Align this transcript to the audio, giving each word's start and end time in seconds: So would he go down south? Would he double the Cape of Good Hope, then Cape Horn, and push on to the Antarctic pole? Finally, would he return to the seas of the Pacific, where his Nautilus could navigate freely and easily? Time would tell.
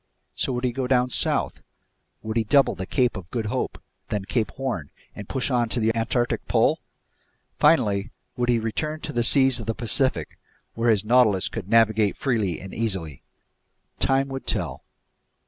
So 0.35 0.51
would 0.53 0.63
he 0.63 0.71
go 0.71 0.87
down 0.87 1.11
south? 1.11 1.61
Would 2.23 2.35
he 2.35 2.43
double 2.43 2.73
the 2.73 2.87
Cape 2.87 3.15
of 3.15 3.29
Good 3.29 3.45
Hope, 3.45 3.79
then 4.09 4.25
Cape 4.25 4.49
Horn, 4.49 4.89
and 5.15 5.29
push 5.29 5.51
on 5.51 5.69
to 5.69 5.79
the 5.79 5.95
Antarctic 5.95 6.47
pole? 6.47 6.79
Finally, 7.59 8.09
would 8.35 8.49
he 8.49 8.57
return 8.57 9.01
to 9.01 9.13
the 9.13 9.21
seas 9.21 9.59
of 9.59 9.67
the 9.67 9.75
Pacific, 9.75 10.39
where 10.73 10.89
his 10.89 11.05
Nautilus 11.05 11.49
could 11.49 11.69
navigate 11.69 12.17
freely 12.17 12.59
and 12.59 12.73
easily? 12.73 13.21
Time 13.99 14.27
would 14.29 14.47
tell. 14.47 14.83